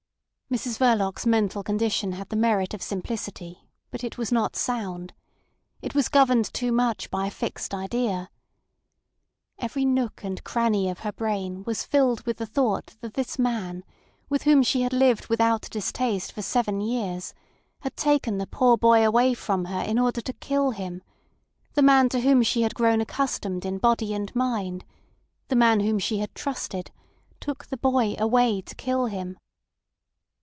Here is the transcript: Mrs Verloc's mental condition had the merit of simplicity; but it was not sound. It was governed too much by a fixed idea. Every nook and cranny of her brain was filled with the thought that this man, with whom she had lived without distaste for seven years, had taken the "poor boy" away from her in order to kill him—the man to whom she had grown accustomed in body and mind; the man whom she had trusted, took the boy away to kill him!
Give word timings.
Mrs 0.51 0.79
Verloc's 0.79 1.25
mental 1.25 1.63
condition 1.63 2.11
had 2.11 2.27
the 2.27 2.35
merit 2.35 2.73
of 2.73 2.81
simplicity; 2.81 3.69
but 3.89 4.03
it 4.03 4.17
was 4.17 4.33
not 4.33 4.57
sound. 4.57 5.13
It 5.81 5.95
was 5.95 6.09
governed 6.09 6.53
too 6.53 6.73
much 6.73 7.09
by 7.09 7.25
a 7.27 7.31
fixed 7.31 7.73
idea. 7.73 8.29
Every 9.59 9.85
nook 9.85 10.25
and 10.25 10.43
cranny 10.43 10.89
of 10.89 10.99
her 11.07 11.13
brain 11.13 11.63
was 11.63 11.85
filled 11.85 12.25
with 12.25 12.35
the 12.35 12.45
thought 12.45 12.97
that 12.99 13.13
this 13.13 13.39
man, 13.39 13.85
with 14.27 14.43
whom 14.43 14.61
she 14.61 14.81
had 14.81 14.91
lived 14.91 15.27
without 15.29 15.69
distaste 15.71 16.33
for 16.33 16.41
seven 16.41 16.81
years, 16.81 17.33
had 17.79 17.95
taken 17.95 18.37
the 18.37 18.45
"poor 18.45 18.75
boy" 18.75 19.07
away 19.07 19.33
from 19.33 19.63
her 19.71 19.79
in 19.79 19.97
order 19.97 20.19
to 20.19 20.33
kill 20.33 20.71
him—the 20.71 21.81
man 21.81 22.09
to 22.09 22.19
whom 22.19 22.43
she 22.43 22.63
had 22.63 22.75
grown 22.75 22.99
accustomed 22.99 23.63
in 23.65 23.77
body 23.77 24.13
and 24.13 24.35
mind; 24.35 24.83
the 25.47 25.55
man 25.55 25.79
whom 25.79 25.97
she 25.97 26.17
had 26.17 26.35
trusted, 26.35 26.91
took 27.39 27.67
the 27.67 27.77
boy 27.77 28.17
away 28.19 28.59
to 28.61 28.75
kill 28.75 29.05
him! 29.05 29.37